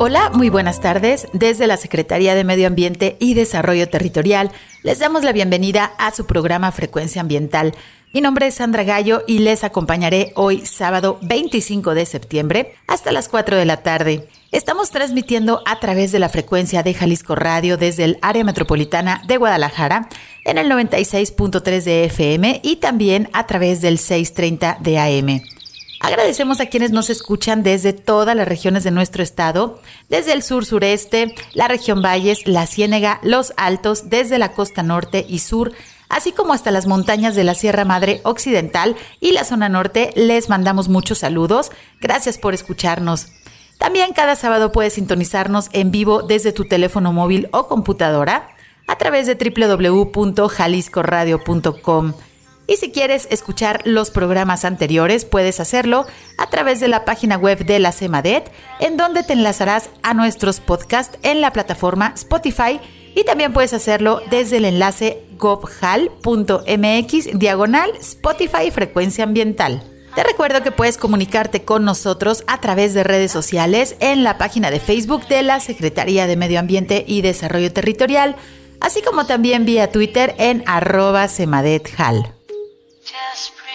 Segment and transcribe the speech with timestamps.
[0.00, 1.26] Hola, muy buenas tardes.
[1.32, 4.52] Desde la Secretaría de Medio Ambiente y Desarrollo Territorial
[4.84, 7.74] les damos la bienvenida a su programa Frecuencia Ambiental.
[8.14, 13.28] Mi nombre es Sandra Gallo y les acompañaré hoy sábado 25 de septiembre hasta las
[13.28, 14.28] 4 de la tarde.
[14.52, 19.36] Estamos transmitiendo a través de la frecuencia de Jalisco Radio desde el área metropolitana de
[19.36, 20.08] Guadalajara
[20.44, 25.57] en el 96.3 de FM y también a través del 630 de AM.
[26.00, 30.64] Agradecemos a quienes nos escuchan desde todas las regiones de nuestro estado, desde el sur
[30.64, 35.72] sureste, la región Valles, la Ciénega, los Altos, desde la costa norte y sur,
[36.08, 40.12] así como hasta las montañas de la Sierra Madre Occidental y la zona norte.
[40.14, 41.72] Les mandamos muchos saludos.
[42.00, 43.26] Gracias por escucharnos.
[43.78, 48.50] También cada sábado puedes sintonizarnos en vivo desde tu teléfono móvil o computadora
[48.86, 52.12] a través de www.jaliscoradio.com.
[52.68, 57.64] Y si quieres escuchar los programas anteriores, puedes hacerlo a través de la página web
[57.64, 62.78] de la CEMADET, en donde te enlazarás a nuestros podcasts en la plataforma Spotify
[63.16, 66.18] y también puedes hacerlo desde el enlace gobhal.mx
[67.38, 69.82] diagonal Spotify Frecuencia Ambiental.
[70.14, 74.70] Te recuerdo que puedes comunicarte con nosotros a través de redes sociales en la página
[74.70, 78.36] de Facebook de la Secretaría de Medio Ambiente y Desarrollo Territorial,
[78.80, 82.37] así como también vía Twitter en arroba semadethal.
[83.18, 83.67] desperate.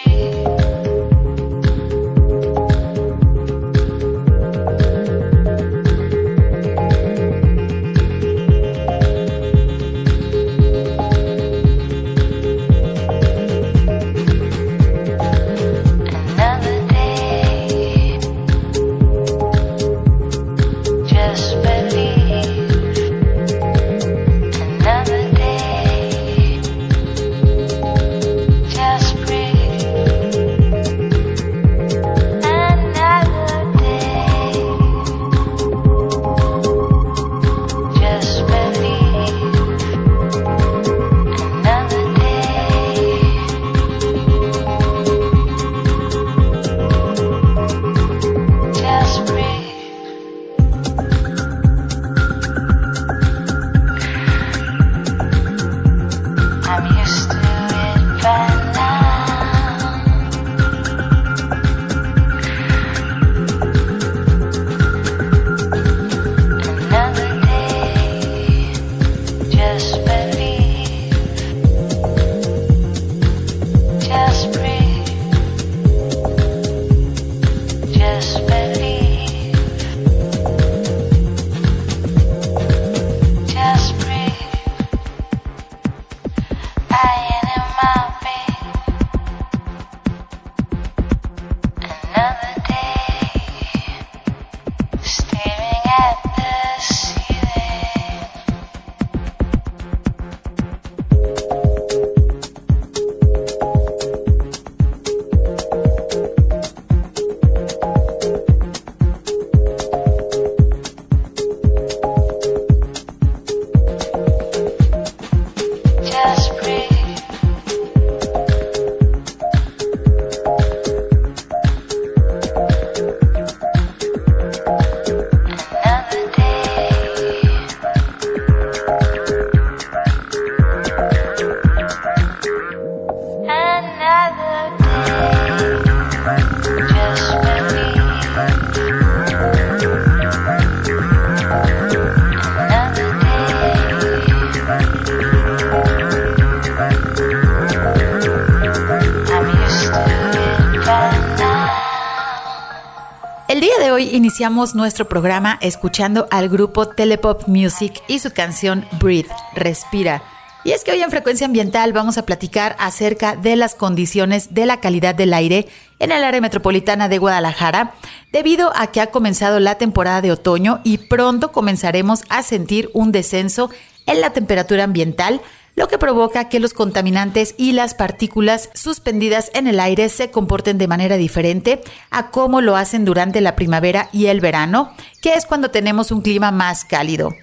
[154.34, 160.24] Iniciamos nuestro programa escuchando al grupo Telepop Music y su canción Breathe, Respira.
[160.64, 164.66] Y es que hoy en Frecuencia Ambiental vamos a platicar acerca de las condiciones de
[164.66, 165.68] la calidad del aire
[166.00, 167.94] en el área metropolitana de Guadalajara,
[168.32, 173.12] debido a que ha comenzado la temporada de otoño y pronto comenzaremos a sentir un
[173.12, 173.70] descenso
[174.06, 175.42] en la temperatura ambiental
[175.76, 180.78] lo que provoca que los contaminantes y las partículas suspendidas en el aire se comporten
[180.78, 181.80] de manera diferente
[182.10, 186.22] a cómo lo hacen durante la primavera y el verano, que es cuando tenemos un
[186.22, 187.34] clima más cálido.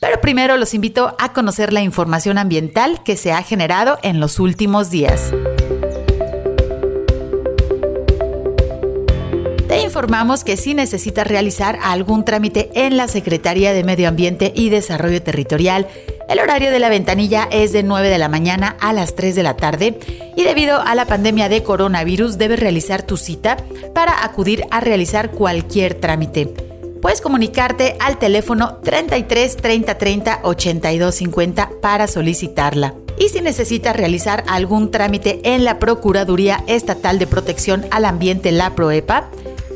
[0.00, 4.38] Pero primero los invito a conocer la información ambiental que se ha generado en los
[4.40, 5.32] últimos días.
[9.92, 15.22] informamos que si necesitas realizar algún trámite en la Secretaría de Medio Ambiente y Desarrollo
[15.22, 15.86] Territorial,
[16.32, 19.42] el horario de la ventanilla es de 9 de la mañana a las 3 de
[19.42, 19.98] la tarde
[20.34, 23.58] y debido a la pandemia de coronavirus debes realizar tu cita
[23.94, 26.46] para acudir a realizar cualquier trámite.
[27.02, 32.94] Puedes comunicarte al teléfono 33 30 30 82 50 para solicitarla.
[33.18, 38.74] Y si necesitas realizar algún trámite en la Procuraduría Estatal de Protección al Ambiente, la
[38.74, 39.28] PROEPA,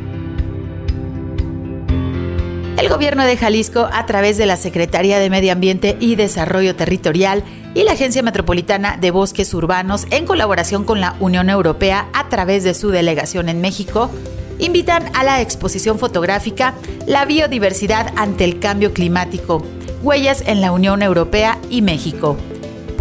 [2.78, 7.44] El gobierno de Jalisco, a través de la Secretaría de Medio Ambiente y Desarrollo Territorial
[7.74, 12.64] y la Agencia Metropolitana de Bosques Urbanos, en colaboración con la Unión Europea a través
[12.64, 14.10] de su delegación en México,
[14.58, 16.74] invitan a la exposición fotográfica
[17.06, 19.64] La biodiversidad ante el cambio climático,
[20.02, 22.36] huellas en la Unión Europea y México.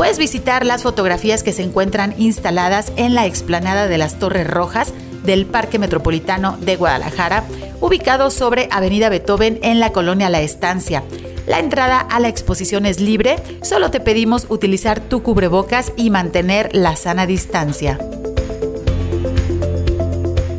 [0.01, 4.95] Puedes visitar las fotografías que se encuentran instaladas en la explanada de las Torres Rojas
[5.23, 7.43] del Parque Metropolitano de Guadalajara,
[7.81, 11.03] ubicado sobre Avenida Beethoven en la colonia La Estancia.
[11.45, 16.75] La entrada a la exposición es libre, solo te pedimos utilizar tu cubrebocas y mantener
[16.75, 17.99] la sana distancia.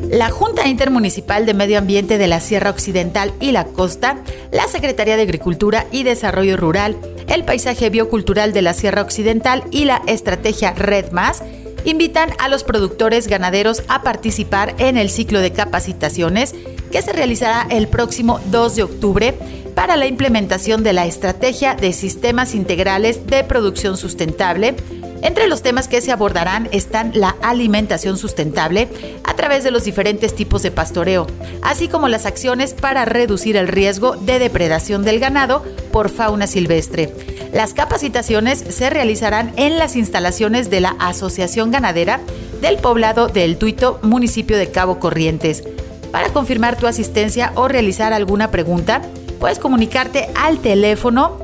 [0.09, 4.19] La Junta Intermunicipal de Medio Ambiente de la Sierra Occidental y la Costa,
[4.53, 6.97] la Secretaría de Agricultura y Desarrollo Rural,
[7.32, 11.43] el Paisaje Biocultural de la Sierra Occidental y la Estrategia Red Más
[11.84, 16.55] invitan a los productores ganaderos a participar en el ciclo de capacitaciones
[16.93, 19.34] que se realizará el próximo 2 de octubre
[19.75, 24.75] para la implementación de la estrategia de sistemas integrales de producción sustentable.
[25.22, 28.88] Entre los temas que se abordarán están la alimentación sustentable
[29.22, 31.28] a través de los diferentes tipos de pastoreo,
[31.62, 37.12] así como las acciones para reducir el riesgo de depredación del ganado por fauna silvestre.
[37.52, 42.20] Las capacitaciones se realizarán en las instalaciones de la Asociación Ganadera
[42.60, 45.62] del poblado del Tuito, municipio de Cabo Corrientes.
[46.10, 49.02] Para confirmar tu asistencia o realizar alguna pregunta,
[49.38, 51.38] puedes comunicarte al teléfono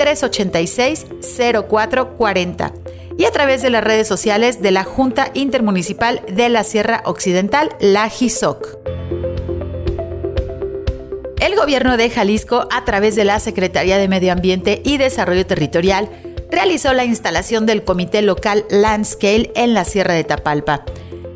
[0.00, 2.72] 388-386-0440
[3.18, 7.68] y a través de las redes sociales de la Junta Intermunicipal de la Sierra Occidental,
[7.80, 8.78] la JISOC.
[11.38, 16.08] El gobierno de Jalisco, a través de la Secretaría de Medio Ambiente y Desarrollo Territorial,
[16.50, 20.86] realizó la instalación del Comité Local Landscale en la Sierra de Tapalpa.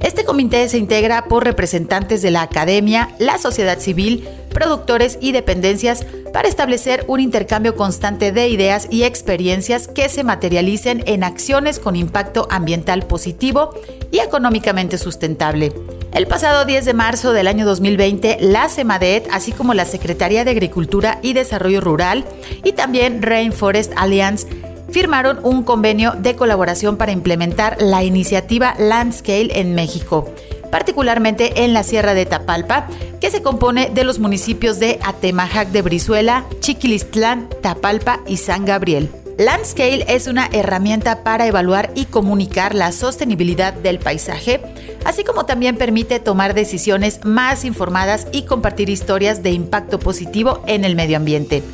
[0.05, 6.05] Este comité se integra por representantes de la academia, la sociedad civil, productores y dependencias
[6.31, 11.97] para establecer un intercambio constante de ideas y experiencias que se materialicen en acciones con
[11.97, 13.71] impacto ambiental positivo
[14.13, 15.73] y económicamente sustentable.
[16.13, 20.51] El pasado 10 de marzo del año 2020, la CEMADET, así como la Secretaría de
[20.51, 22.27] Agricultura y Desarrollo Rural
[22.63, 24.47] y también Rainforest Alliance,
[24.91, 30.33] firmaron un convenio de colaboración para implementar la iniciativa Landscale en México,
[30.71, 32.87] particularmente en la Sierra de Tapalpa,
[33.21, 39.11] que se compone de los municipios de Atemajac de Brizuela, Chiquilistlán, Tapalpa y San Gabriel.
[39.39, 44.61] Landscale es una herramienta para evaluar y comunicar la sostenibilidad del paisaje,
[45.05, 50.85] así como también permite tomar decisiones más informadas y compartir historias de impacto positivo en
[50.85, 51.65] el medio ambiente.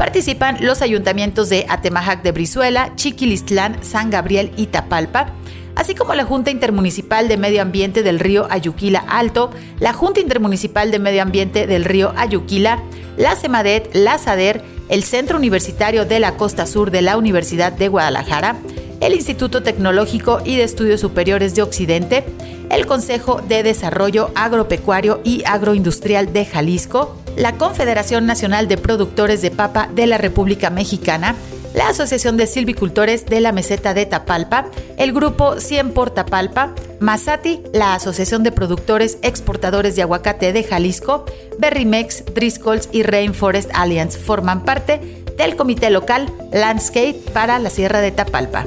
[0.00, 5.34] Participan los ayuntamientos de Atemajac de Brizuela, Chiquilistlán, San Gabriel y Tapalpa,
[5.76, 10.90] así como la Junta Intermunicipal de Medio Ambiente del río Ayuquila Alto, la Junta Intermunicipal
[10.90, 12.82] de Medio Ambiente del río Ayuquila,
[13.18, 17.88] la CEMADET, la SADER, el Centro Universitario de la Costa Sur de la Universidad de
[17.88, 18.56] Guadalajara,
[19.00, 22.24] el Instituto Tecnológico y de Estudios Superiores de Occidente,
[22.70, 29.50] el Consejo de Desarrollo Agropecuario y Agroindustrial de Jalisco, la Confederación Nacional de Productores de
[29.50, 31.34] Papa de la República Mexicana,
[31.74, 34.66] la Asociación de Silvicultores de la Meseta de Tapalpa,
[34.96, 41.24] el Grupo 100 por Tapalpa, Masati, la Asociación de Productores Exportadores de Aguacate de Jalisco,
[41.58, 48.10] Berrymex, Driscolls y Rainforest Alliance forman parte del comité local Landscape para la Sierra de
[48.10, 48.66] Tapalpa.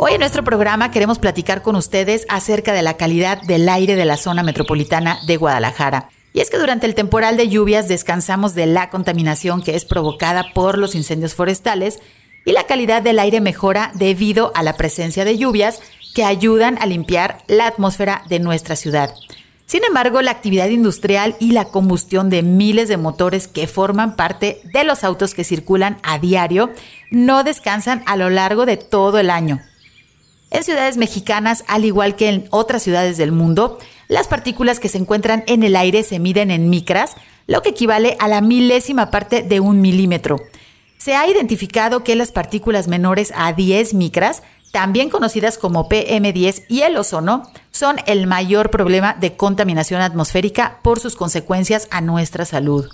[0.00, 4.04] Hoy en nuestro programa queremos platicar con ustedes acerca de la calidad del aire de
[4.04, 6.08] la zona metropolitana de Guadalajara.
[6.32, 10.52] Y es que durante el temporal de lluvias descansamos de la contaminación que es provocada
[10.54, 11.98] por los incendios forestales
[12.44, 15.80] y la calidad del aire mejora debido a la presencia de lluvias
[16.14, 19.12] que ayudan a limpiar la atmósfera de nuestra ciudad.
[19.66, 24.60] Sin embargo, la actividad industrial y la combustión de miles de motores que forman parte
[24.62, 26.70] de los autos que circulan a diario
[27.10, 29.60] no descansan a lo largo de todo el año.
[30.50, 33.78] En ciudades mexicanas, al igual que en otras ciudades del mundo,
[34.08, 38.16] las partículas que se encuentran en el aire se miden en micras, lo que equivale
[38.18, 40.40] a la milésima parte de un milímetro.
[40.96, 46.82] Se ha identificado que las partículas menores a 10 micras también conocidas como PM10 y
[46.82, 52.86] el ozono, son el mayor problema de contaminación atmosférica por sus consecuencias a nuestra salud.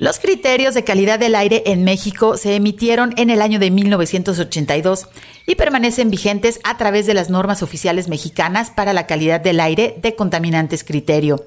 [0.00, 5.08] Los criterios de calidad del aire en México se emitieron en el año de 1982
[5.44, 9.96] y permanecen vigentes a través de las normas oficiales mexicanas para la calidad del aire
[10.00, 11.46] de contaminantes criterio.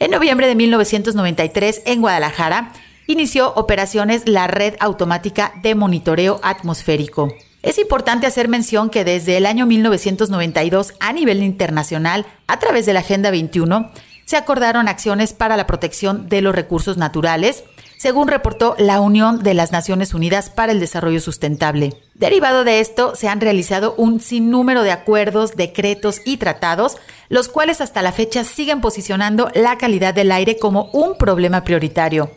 [0.00, 2.72] En noviembre de 1993, en Guadalajara,
[3.06, 7.32] inició operaciones la Red Automática de Monitoreo Atmosférico.
[7.62, 12.92] Es importante hacer mención que desde el año 1992 a nivel internacional, a través de
[12.92, 13.92] la Agenda 21,
[14.24, 17.64] se acordaron acciones para la protección de los recursos naturales,
[18.04, 21.94] según reportó la Unión de las Naciones Unidas para el Desarrollo Sustentable.
[22.12, 26.98] Derivado de esto, se han realizado un sinnúmero de acuerdos, decretos y tratados,
[27.30, 32.30] los cuales hasta la fecha siguen posicionando la calidad del aire como un problema prioritario.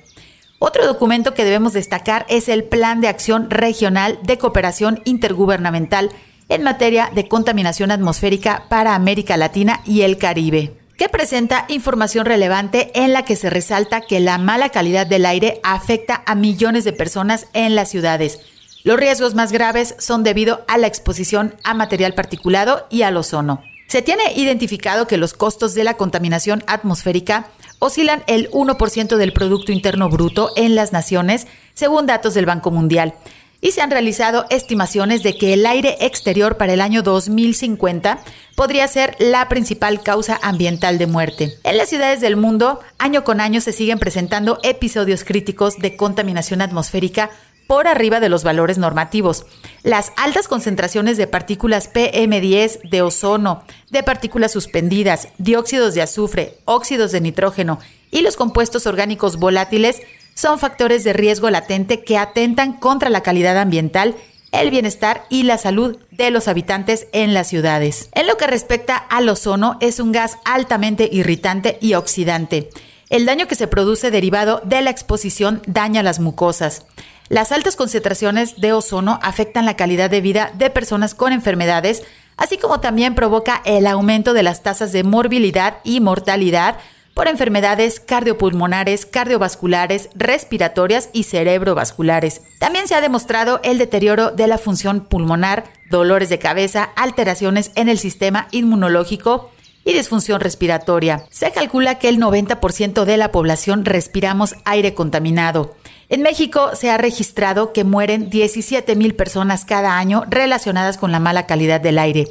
[0.57, 6.11] Otro documento que debemos destacar es el Plan de Acción Regional de Cooperación Intergubernamental
[6.47, 12.91] en materia de contaminación atmosférica para América Latina y el Caribe, que presenta información relevante
[12.95, 16.93] en la que se resalta que la mala calidad del aire afecta a millones de
[16.93, 18.39] personas en las ciudades.
[18.83, 23.61] Los riesgos más graves son debido a la exposición a material particulado y al ozono.
[23.87, 27.49] Se tiene identificado que los costos de la contaminación atmosférica
[27.79, 33.13] oscilan el 1% del Producto Interno Bruto en las naciones, según datos del Banco Mundial.
[33.59, 38.19] Y se han realizado estimaciones de que el aire exterior para el año 2050
[38.55, 41.57] podría ser la principal causa ambiental de muerte.
[41.63, 46.61] En las ciudades del mundo, año con año se siguen presentando episodios críticos de contaminación
[46.61, 47.31] atmosférica
[47.67, 49.45] por arriba de los valores normativos.
[49.83, 57.11] Las altas concentraciones de partículas PM10, de ozono, de partículas suspendidas, dióxidos de azufre, óxidos
[57.11, 60.01] de nitrógeno y los compuestos orgánicos volátiles
[60.37, 64.15] son factores de riesgo latente que atentan contra la calidad ambiental,
[64.51, 68.09] el bienestar y la salud de los habitantes en las ciudades.
[68.13, 72.69] En lo que respecta al ozono, es un gas altamente irritante y oxidante.
[73.09, 76.85] El daño que se produce derivado de la exposición daña las mucosas.
[77.29, 82.03] Las altas concentraciones de ozono afectan la calidad de vida de personas con enfermedades,
[82.37, 86.77] así como también provoca el aumento de las tasas de morbilidad y mortalidad
[87.17, 92.43] por enfermedades cardiopulmonares, cardiovasculares, respiratorias y cerebrovasculares.
[92.59, 97.89] También se ha demostrado el deterioro de la función pulmonar, dolores de cabeza, alteraciones en
[97.89, 99.49] el sistema inmunológico,
[99.83, 101.23] y disfunción respiratoria.
[101.29, 105.75] Se calcula que el 90% de la población respiramos aire contaminado.
[106.09, 111.19] En México se ha registrado que mueren 17 mil personas cada año relacionadas con la
[111.19, 112.27] mala calidad del aire.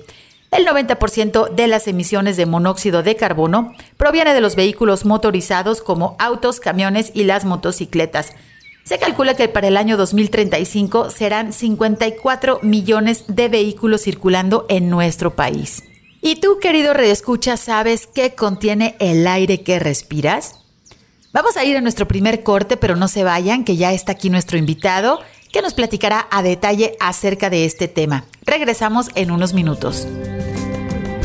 [0.57, 6.17] El 90% de las emisiones de monóxido de carbono proviene de los vehículos motorizados como
[6.19, 8.33] autos, camiones y las motocicletas.
[8.83, 15.37] Se calcula que para el año 2035 serán 54 millones de vehículos circulando en nuestro
[15.37, 15.83] país.
[16.23, 20.61] ¿Y tú, querido redescucha, sabes qué contiene el aire que respiras?
[21.35, 24.31] Vamos a ir a nuestro primer corte, pero no se vayan, que ya está aquí
[24.31, 25.21] nuestro invitado,
[25.53, 28.25] que nos platicará a detalle acerca de este tema.
[28.47, 30.07] Regresamos en unos minutos.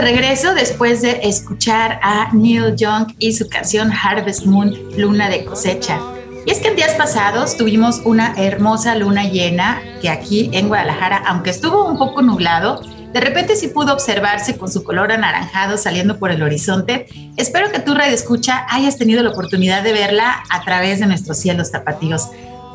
[0.00, 6.00] Regreso después de escuchar a Neil Young y su canción Harvest Moon, Luna de cosecha.
[6.46, 11.22] Y es que en días pasados tuvimos una hermosa luna llena que aquí en Guadalajara,
[11.26, 12.80] aunque estuvo un poco nublado,
[13.12, 17.06] de repente sí pudo observarse con su color anaranjado saliendo por el horizonte.
[17.36, 21.36] Espero que tu radio escucha hayas tenido la oportunidad de verla a través de nuestros
[21.36, 22.28] cielos tapatíos.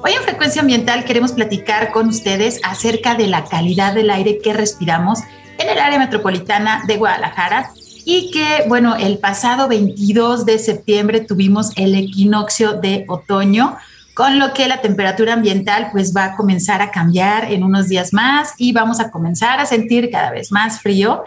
[0.04, 4.54] Hoy en Frecuencia Ambiental queremos platicar con ustedes acerca de la calidad del aire que
[4.54, 5.20] respiramos
[5.58, 7.72] en el área metropolitana de Guadalajara
[8.06, 13.78] y que, bueno, el pasado 22 de septiembre tuvimos el equinoccio de otoño,
[14.14, 18.14] con lo que la temperatura ambiental pues va a comenzar a cambiar en unos días
[18.14, 21.24] más y vamos a comenzar a sentir cada vez más frío.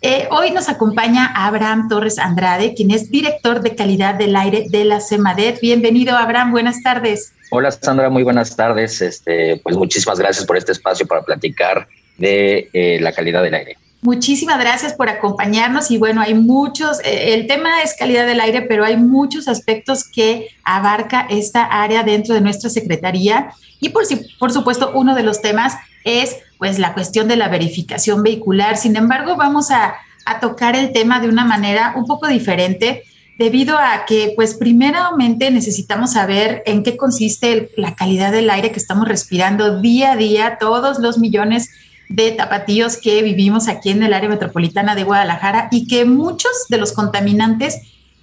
[0.00, 4.84] Eh, hoy nos acompaña Abraham Torres Andrade, quien es director de calidad del aire de
[4.84, 5.60] la CEMADET.
[5.60, 7.32] Bienvenido, Abraham, buenas tardes.
[7.50, 9.00] Hola, Sandra, muy buenas tardes.
[9.00, 11.88] Este, pues muchísimas gracias por este espacio para platicar
[12.18, 13.76] de eh, la calidad del aire.
[14.00, 18.62] Muchísimas gracias por acompañarnos y bueno, hay muchos, eh, el tema es calidad del aire,
[18.62, 23.50] pero hay muchos aspectos que abarca esta área dentro de nuestra Secretaría
[23.80, 24.04] y por,
[24.38, 28.76] por supuesto uno de los temas es pues la cuestión de la verificación vehicular.
[28.76, 33.02] Sin embargo, vamos a, a tocar el tema de una manera un poco diferente
[33.38, 38.80] debido a que, pues, primeramente necesitamos saber en qué consiste la calidad del aire que
[38.80, 41.70] estamos respirando día a día, todos los millones
[42.08, 46.78] de tapatíos que vivimos aquí en el área metropolitana de Guadalajara y que muchos de
[46.78, 47.80] los contaminantes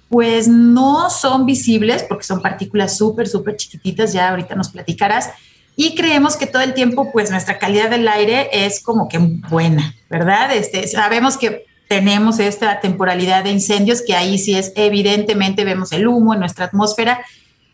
[0.08, 5.30] pues no son visibles porque son partículas súper, súper chiquititas, ya ahorita nos platicarás,
[5.76, 9.94] y creemos que todo el tiempo pues nuestra calidad del aire es como que buena,
[10.08, 10.54] ¿verdad?
[10.54, 16.08] Este, sabemos que tenemos esta temporalidad de incendios que ahí sí es evidentemente vemos el
[16.08, 17.24] humo en nuestra atmósfera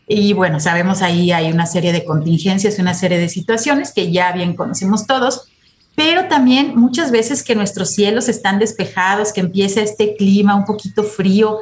[0.05, 4.31] y bueno, sabemos ahí hay una serie de contingencias, una serie de situaciones que ya
[4.33, 5.47] bien conocemos todos,
[5.95, 11.03] pero también muchas veces que nuestros cielos están despejados, que empieza este clima un poquito
[11.03, 11.59] frío,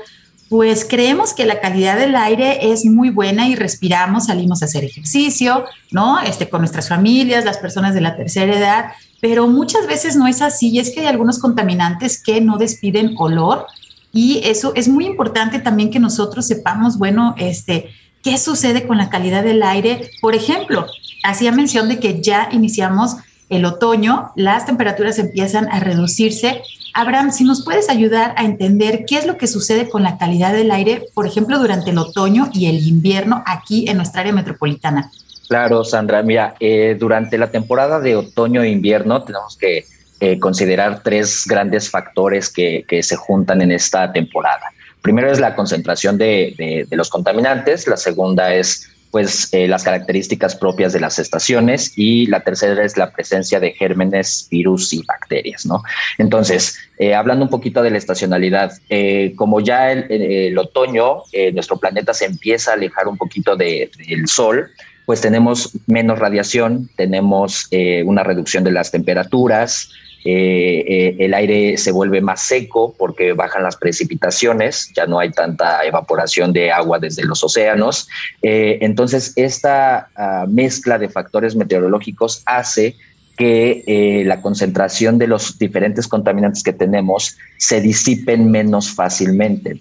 [0.49, 4.83] pues creemos que la calidad del aire es muy buena y respiramos, salimos a hacer
[4.83, 6.19] ejercicio, ¿no?
[6.19, 8.85] Este, con nuestras familias, las personas de la tercera edad,
[9.21, 13.15] pero muchas veces no es así y es que hay algunos contaminantes que no despiden
[13.17, 13.65] olor
[14.13, 17.89] y eso es muy importante también que nosotros sepamos, bueno, este,
[18.21, 20.09] qué sucede con la calidad del aire.
[20.19, 20.85] Por ejemplo,
[21.23, 23.15] hacía mención de que ya iniciamos
[23.51, 26.63] el otoño, las temperaturas empiezan a reducirse.
[26.93, 30.53] Abraham, si nos puedes ayudar a entender qué es lo que sucede con la calidad
[30.53, 35.11] del aire, por ejemplo, durante el otoño y el invierno aquí en nuestra área metropolitana.
[35.49, 36.23] Claro, Sandra.
[36.23, 39.85] Mira, eh, durante la temporada de otoño e invierno tenemos que
[40.21, 44.71] eh, considerar tres grandes factores que, se juntan en esta temporada.
[45.01, 50.93] Primero es la concentración de los contaminantes, la segunda es pues eh, las características propias
[50.93, 55.83] de las estaciones y la tercera es la presencia de gérmenes, virus y bacterias, ¿no?
[56.17, 61.77] Entonces, eh, hablando un poquito de la estacionalidad, eh, como ya el, el otoño, nuestro
[61.77, 64.71] planeta se empieza a alejar un poquito del sol,
[65.05, 67.67] pues tenemos menos radiación, tenemos
[68.05, 69.89] una reducción de las temperaturas,
[70.23, 76.53] el aire se vuelve más seco porque bajan las precipitaciones, ya no hay tanta evaporación
[76.53, 78.07] de agua desde los océanos.
[78.41, 82.95] entonces, esta ah, mezcla de factores meteorológicos hace
[83.37, 89.79] que eh, la concentración de los diferentes contaminantes que tenemos se disipen menos fácilmente.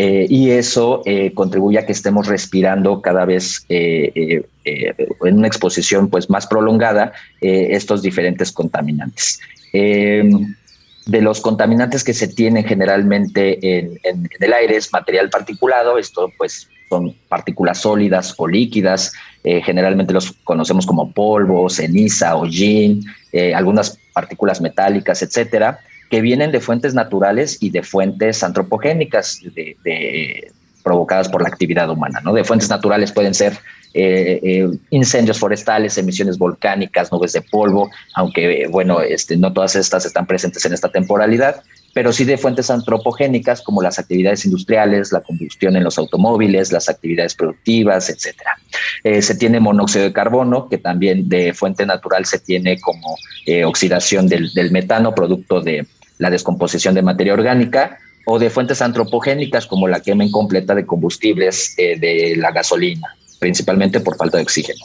[0.00, 4.44] Eh, y eso eh, contribuye a que estemos respirando cada vez en
[5.20, 9.40] una exposición pues, más prolongada estos diferentes contaminantes.
[9.72, 13.98] de los contaminantes que se tienen generalmente en,
[14.38, 19.12] el aire es material particulado, esto pues son partículas sólidas o líquidas,
[19.44, 26.52] eh, generalmente los conocemos como polvo, ceniza, hollín, eh, algunas partículas metálicas, etcétera, que vienen
[26.52, 32.20] de fuentes naturales y de fuentes antropogénicas de, provocadas por la actividad humana.
[32.24, 32.32] ¿no?
[32.32, 33.58] De fuentes naturales pueden ser
[33.94, 40.26] eh, incendios forestales, emisiones volcánicas, nubes de polvo, aunque bueno, este, no todas estas están
[40.26, 41.62] presentes en esta temporalidad
[41.98, 46.88] pero sí de fuentes antropogénicas como las actividades industriales, la combustión en los automóviles, las
[46.88, 48.52] actividades productivas, etcétera.
[49.02, 53.16] Eh, se tiene monóxido de carbono, que también de fuente natural se tiene como
[53.46, 55.86] eh, oxidación del, metano, producto de
[56.18, 61.74] la descomposición de materia orgánica, o de fuentes antropogénicas como la quema incompleta de combustibles
[61.78, 64.84] eh, de la gasolina, principalmente por falta de oxígeno.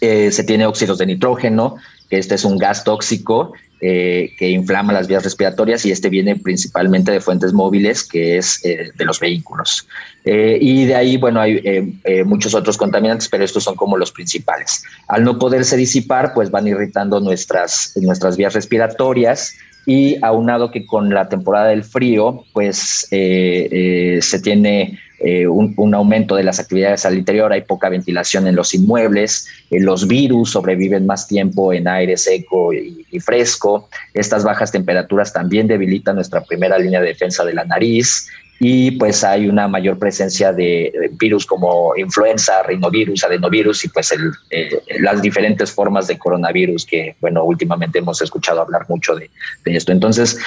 [0.00, 1.76] se tiene óxidos de nitrógeno,
[2.10, 6.36] que este es un gas tóxico eh, que inflama las vías respiratorias y este viene
[6.36, 9.86] principalmente de fuentes móviles, que es eh, de los vehículos.
[10.24, 14.82] Eh, y de ahí, bueno, hay muchos otros contaminantes, pero estos son como los principales.
[15.08, 19.54] Al no poderse disipar, pues van irritando nuestras, nuestras vías respiratorias
[19.86, 26.44] y aunado que con la temporada del frío, pues se tiene eh, un, aumento de
[26.44, 31.26] las actividades al interior, hay poca ventilación en los inmuebles, eh, los virus sobreviven más
[31.26, 37.08] tiempo en aire seco y, fresco, estas bajas temperaturas también debilitan nuestra primera línea de
[37.08, 43.24] defensa de la nariz y pues hay una mayor presencia de, virus como influenza, rinovirus,
[43.24, 44.14] adenovirus y pues
[44.50, 49.30] eh, las diferentes formas de coronavirus que, bueno, últimamente hemos escuchado hablar mucho de
[49.64, 49.92] esto.
[49.92, 50.38] Entonces,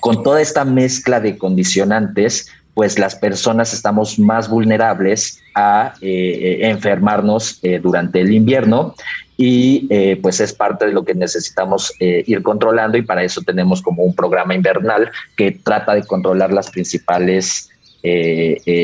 [0.00, 6.68] con toda esta mezcla de condicionantes, pues las personas estamos más vulnerables a eh, eh,
[6.68, 8.94] enfermarnos durante el invierno
[9.36, 14.02] y pues es parte de lo que necesitamos ir controlando y para eso tenemos como
[14.02, 17.70] un programa invernal que trata de controlar las principales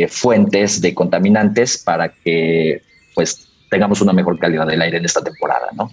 [0.09, 2.83] fuentes de contaminantes para que
[3.15, 5.91] pues tengamos una mejor calidad del aire en esta temporada, ¿no?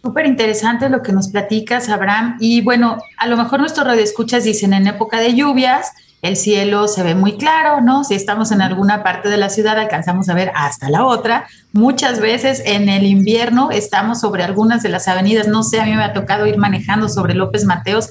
[0.00, 2.36] Súper interesante lo que nos platicas, Abraham.
[2.38, 7.02] Y bueno, a lo mejor nuestros radioescuchas dicen en época de lluvias, el cielo se
[7.02, 8.02] ve muy claro, ¿no?
[8.02, 11.46] Si estamos en alguna parte de la ciudad, alcanzamos a ver hasta la otra.
[11.72, 15.94] Muchas veces en el invierno estamos sobre algunas de las avenidas, no sé, a mí
[15.94, 18.10] me ha tocado ir manejando sobre López Mateos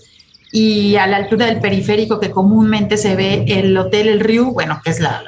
[0.52, 4.80] y a la altura del periférico que comúnmente se ve el Hotel El Río, bueno,
[4.82, 5.22] que es la,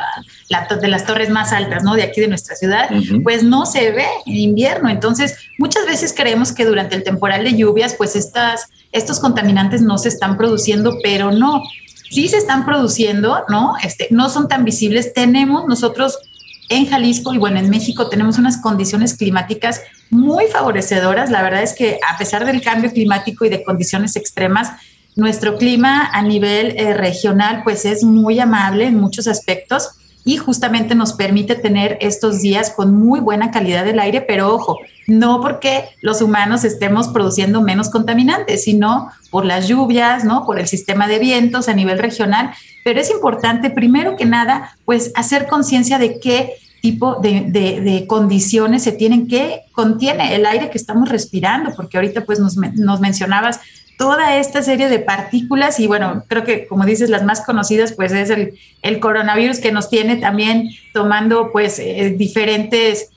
[0.81, 1.95] de las torres más altas, ¿no?
[1.95, 2.89] De aquí de nuestra ciudad,
[3.23, 4.89] pues no se ve en invierno.
[4.89, 9.97] Entonces, muchas veces creemos que durante el temporal de lluvias, pues estas, estos contaminantes no
[9.97, 11.61] se están produciendo, pero no
[12.09, 13.73] sí se están produciendo, ¿no?
[13.83, 15.13] Este, no son tan visibles.
[15.13, 16.19] Tenemos nosotros
[16.69, 21.29] en Jalisco y bueno, en México tenemos unas condiciones climáticas muy favorecedoras.
[21.29, 24.71] La verdad es que a pesar del cambio climático y de condiciones extremas,
[25.15, 29.89] nuestro clima a nivel eh, regional pues es muy amable en muchos aspectos
[30.25, 34.77] y justamente nos permite tener estos días con muy buena calidad del aire, pero ojo,
[35.07, 40.45] no porque los humanos estemos produciendo menos contaminantes, sino por las lluvias, ¿no?
[40.45, 42.51] Por el sistema de vientos a nivel regional,
[42.83, 48.91] pero es importante primero que nada pues hacer conciencia de qué tipo de, condiciones se
[48.91, 53.59] tienen, que contiene el aire que estamos respirando, porque ahorita pues nos mencionabas
[53.99, 58.13] toda esta serie de partículas y bueno, creo que como dices, las más conocidas pues
[58.13, 63.11] es el, el coronavirus que nos tiene también tomando pues eh, diferentes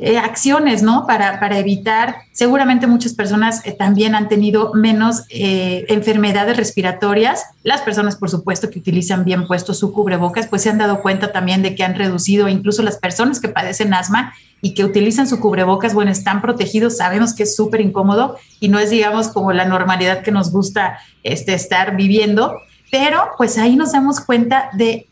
[0.00, 1.06] eh, acciones, ¿no?
[1.06, 7.44] Para, para, evitar, seguramente muchas personas eh, también han tenido menos enfermedades respiratorias.
[7.62, 11.32] Las personas, por supuesto, que utilizan bien puesto su cubrebocas, pues se han dado cuenta
[11.32, 14.32] también de que han reducido, incluso las personas que padecen asma,
[14.62, 18.78] y que utilizan su cubrebocas, bueno, están protegidos, sabemos que es súper incómodo y no
[18.78, 22.60] es, digamos, como la normalidad que nos gusta este, estar viviendo,
[22.90, 25.08] pero pues ahí nos damos cuenta de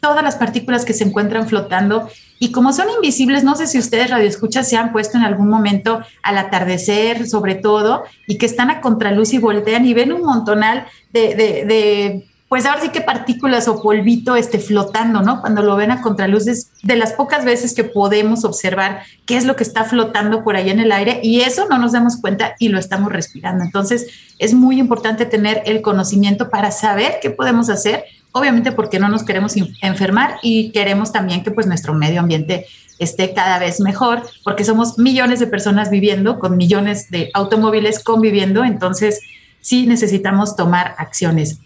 [0.00, 2.08] todas las partículas que se encuentran flotando
[2.42, 6.00] y como son invisibles, no sé si ustedes radioescuchas se han puesto en algún momento
[6.22, 10.86] al atardecer, sobre todo, y que están a contraluz y voltean y ven un montonal
[11.12, 15.42] de, pues ahora sí que partículas o polvito esté flotando, ¿no?
[15.42, 19.44] Cuando lo ven a contraluz es de las pocas veces que podemos observar qué es
[19.44, 22.54] lo que está flotando por ahí en el aire y eso no nos damos cuenta
[22.58, 23.64] y lo estamos respirando.
[23.64, 24.06] Entonces
[24.38, 29.24] es muy importante tener el conocimiento para saber qué podemos hacer, obviamente porque no nos
[29.24, 32.66] queremos enfermar y queremos también que pues nuestro medio ambiente
[32.98, 38.62] esté cada vez mejor, porque somos millones de personas viviendo con millones de automóviles conviviendo,
[38.62, 39.20] entonces
[39.60, 41.58] sí necesitamos tomar acciones.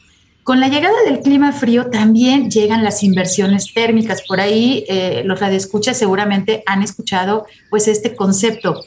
[0.44, 4.22] Con la llegada del clima frío también llegan las inversiones térmicas.
[4.28, 8.84] Por ahí eh, los radioescuchas seguramente han escuchado pues este concepto.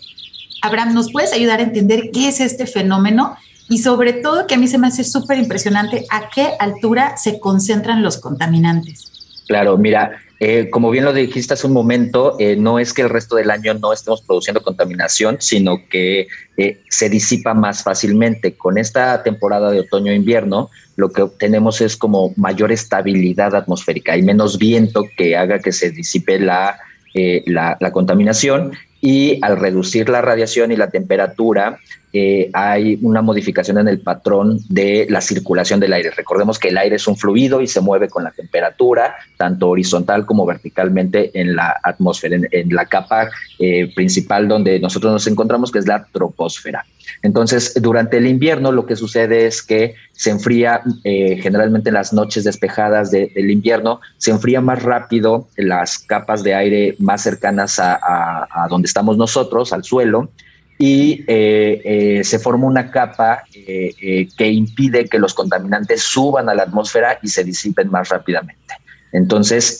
[0.62, 3.36] Abraham, ¿nos puedes ayudar a entender qué es este fenómeno?
[3.69, 7.39] Y sobre todo, que a mí se me hace súper impresionante, ¿a qué altura se
[7.39, 9.12] concentran los contaminantes?
[9.47, 13.10] Claro, mira, eh, como bien lo dijiste hace un momento, eh, no es que el
[13.10, 16.27] resto del año no estemos produciendo contaminación, sino que
[16.58, 18.53] eh, se disipa más fácilmente.
[18.53, 24.13] Con esta temporada de otoño-invierno, lo que obtenemos es como mayor estabilidad atmosférica.
[24.13, 26.80] Hay menos viento que haga que se disipe la,
[27.15, 31.80] la contaminación y al reducir la radiación y la temperatura,
[32.13, 36.12] eh, hay una modificación en el patrón de la circulación del aire.
[36.12, 40.26] Recordemos que el aire es un fluido y se mueve con la temperatura, tanto horizontal
[40.26, 45.80] como verticalmente en la atmósfera, en, la capa eh, principal donde nosotros nos encontramos, que
[45.80, 46.86] es la troposfera.
[47.24, 52.13] Entonces, durante el invierno lo que sucede es que se enfría eh, generalmente en las
[52.13, 58.67] noches despejadas del invierno, se enfría más rápido las capas de aire más cercanas a
[58.70, 60.30] donde estamos nosotros, al suelo,
[60.78, 61.82] y eh,
[62.20, 67.20] eh, se forma una capa eh, que impide que los contaminantes suban a la atmósfera
[67.22, 68.76] y se disipen más rápidamente.
[69.12, 69.78] Entonces,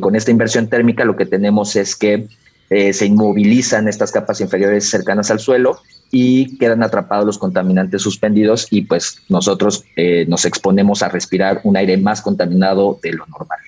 [0.00, 2.26] con esta inversión térmica lo que tenemos es que
[2.70, 8.82] se inmovilizan estas capas inferiores cercanas al suelo y quedan atrapados los contaminantes suspendidos y
[8.82, 9.84] pues nosotros
[10.26, 13.58] nos exponemos a respirar un aire más contaminado de lo normal.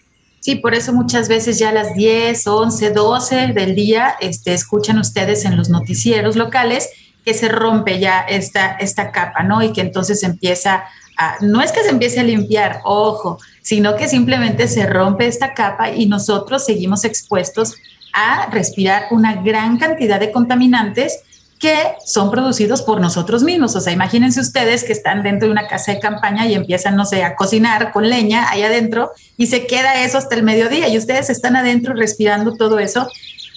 [0.46, 4.96] Sí, por eso muchas veces ya a las 10, 11, 12 del día este, escuchan
[4.96, 6.88] ustedes en los noticieros locales
[7.24, 9.60] que se rompe ya esta, esta capa, ¿no?
[9.60, 10.84] Y que entonces empieza
[11.18, 15.52] a, no es que se empiece a limpiar, ojo, sino que simplemente se rompe esta
[15.52, 17.74] capa y nosotros seguimos expuestos
[18.12, 21.24] a respirar una gran cantidad de contaminantes
[21.58, 23.74] que son producidos por nosotros mismos.
[23.76, 27.04] O sea, imagínense ustedes que están dentro de una casa de campaña y empiezan, no
[27.04, 30.98] sé, a cocinar con leña ahí adentro y se queda eso hasta el mediodía y
[30.98, 33.08] ustedes están adentro respirando todo eso.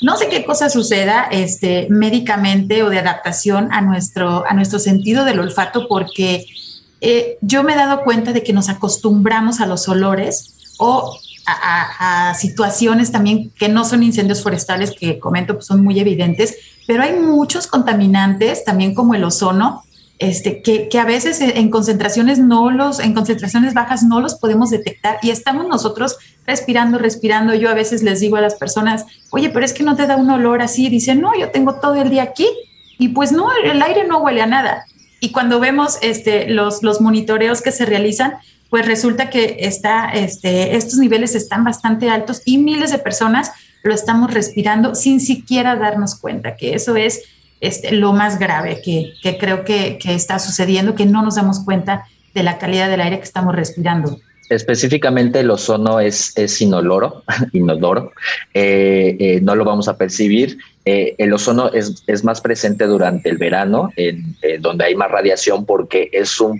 [0.02, 5.26] No sé qué cosa suceda este, médicamente o de adaptación a nuestro, a nuestro sentido
[5.26, 6.46] del olfato porque
[7.02, 11.18] eh, yo me he dado cuenta de que nos acostumbramos a los olores o
[11.52, 16.56] a, situaciones también que no son incendios forestales, que comento, pues son muy evidentes,
[16.88, 19.84] pero hay muchos contaminantes, también como el ozono,
[20.20, 24.70] este, que, que, a veces en concentraciones no los, en concentraciones bajas no los podemos
[24.70, 27.54] detectar y estamos nosotros respirando, respirando.
[27.54, 30.18] Yo a veces les digo a las personas, oye, pero es que no te da
[30.18, 30.90] un olor así.
[30.90, 32.48] Dicen, no, yo tengo todo el día aquí
[32.98, 34.86] y pues no, el aire no huele a nada.
[35.22, 38.34] Y cuando vemos este, los, los monitoreos que se realizan,
[38.70, 43.52] pues resulta que está, este, estos niveles están bastante altos y miles de personas
[43.84, 47.24] lo estamos respirando sin siquiera darnos cuenta, que eso es
[47.62, 52.44] este, lo más grave que, creo que, está sucediendo, que no nos damos cuenta de
[52.44, 54.20] la calidad del aire que estamos respirando.
[54.50, 58.14] Específicamente el ozono es, es inoloro, inodoro,
[58.54, 60.58] eh, eh, no lo vamos a percibir.
[60.86, 65.66] Eh, el ozono es, es, más presente durante el verano, en, donde hay más radiación,
[65.66, 66.60] porque es un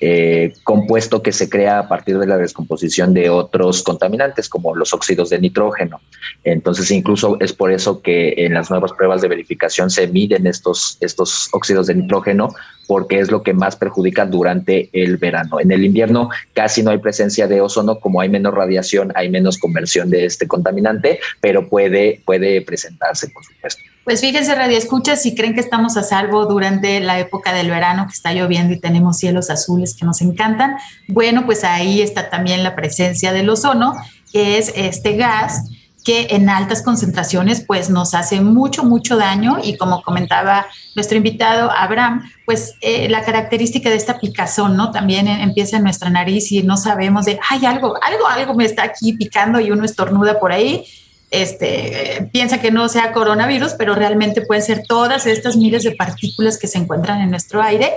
[0.00, 4.94] eh, compuesto que se crea a partir de la descomposición de otros contaminantes como los
[4.94, 6.00] óxidos de nitrógeno.
[6.44, 10.98] Entonces, incluso es por eso que en las nuevas pruebas de verificación se miden estos,
[11.00, 12.54] estos óxidos de nitrógeno
[12.86, 15.60] porque es lo que más perjudica durante el verano.
[15.60, 19.58] En el invierno casi no hay presencia de ozono, como hay menos radiación, hay menos
[19.58, 23.82] conversión de este contaminante, pero puede, puede presentarse, por supuesto.
[24.08, 28.06] Pues fíjense, Radio Escucha, si creen que estamos a salvo durante la época del verano,
[28.06, 32.62] que está lloviendo y tenemos cielos azules que nos encantan, bueno, pues ahí está también
[32.62, 33.92] la presencia del ozono,
[34.32, 35.64] que es este gas
[36.06, 40.64] que en altas concentraciones pues nos hace mucho, mucho daño y como comentaba
[40.96, 44.90] nuestro invitado Abraham, pues eh, la característica de esta picazón, ¿no?
[44.90, 48.84] También empieza en nuestra nariz y no sabemos de, hay algo, algo, algo me está
[48.84, 50.86] aquí picando y uno estornuda por ahí
[51.30, 56.58] este, piensa que no sea coronavirus, pero realmente pueden ser todas estas miles de partículas
[56.58, 57.92] que se encuentran en nuestro aire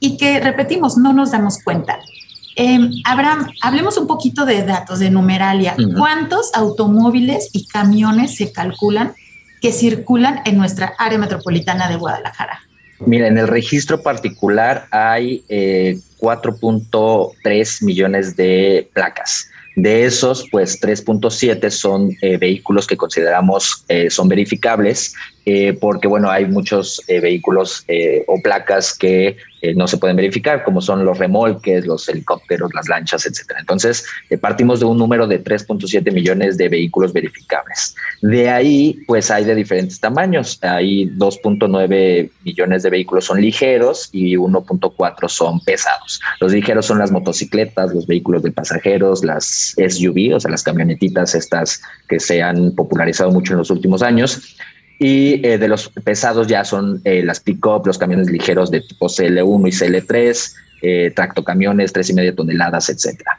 [0.00, 1.98] y que, repetimos, no nos damos cuenta.
[2.56, 5.74] Em, Abraham, hablemos un poquito de datos, de numeralia.
[5.96, 9.14] ¿Cuántos automóviles y camiones se calculan
[9.60, 12.60] que circulan en nuestra área metropolitana de Guadalajara?
[13.06, 19.48] Mira, en el registro particular hay eh, 4.3 millones de placas.
[19.74, 25.14] De esos, pues 3.7 son eh, vehículos que consideramos eh, son verificables,
[25.46, 27.84] eh, porque bueno, hay muchos vehículos
[28.26, 29.36] o placas que
[29.76, 33.60] no se pueden verificar, como son los remolques, los helicópteros, las lanchas, etcétera.
[33.60, 34.04] Entonces,
[34.40, 37.94] partimos de un número de 3.7 millones de vehículos verificables.
[38.20, 40.58] De ahí, pues hay de diferentes tamaños.
[40.62, 46.20] Hay 2.9 millones de vehículos son ligeros y 1.4 son pesados.
[46.40, 51.34] Los ligeros son las motocicletas, los vehículos de pasajeros, las SUV, o sea, las camionetitas
[51.34, 54.56] estas que se han popularizado mucho en los últimos años.
[55.02, 59.06] Y eh, de los pesados ya son eh, las pick-up, los camiones ligeros de tipo
[59.08, 63.36] CL1 y CL3, eh, tractocamiones, tres y media toneladas, etcétera.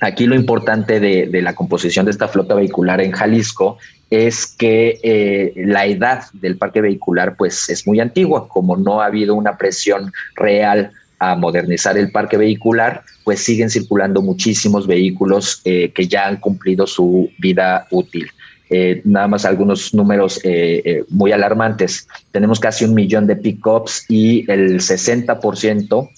[0.00, 3.78] Aquí lo importante de, de, la composición de esta flota vehicular en Jalisco
[4.10, 9.06] es que eh, la edad del parque vehicular pues es muy antigua, como no ha
[9.06, 15.92] habido una presión real a modernizar el parque vehicular, pues siguen circulando muchísimos vehículos eh,
[15.94, 18.30] que ya han cumplido su vida útil.
[18.70, 22.06] Eh, nada más algunos números eh, muy alarmantes.
[22.32, 26.08] Tenemos casi un millón de pickups y el 60%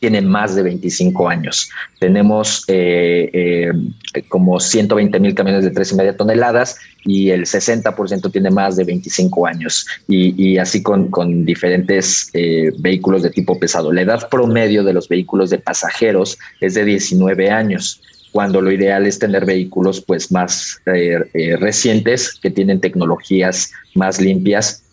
[0.00, 1.70] tiene más de 25 años.
[1.98, 8.30] Tenemos eh, eh, como 120 mil camiones de tres y media toneladas y el 60%
[8.30, 13.92] tiene más de 25 años y, así con, diferentes eh, vehículos de tipo pesado.
[13.92, 18.00] La edad promedio de los vehículos de pasajeros es de 19 años
[18.38, 24.84] cuando lo ideal es tener vehículos pues más recientes que tienen tecnologías más limpias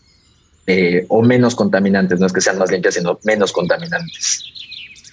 [1.10, 4.44] o menos contaminantes, no es que sean más limpias, sino menos contaminantes.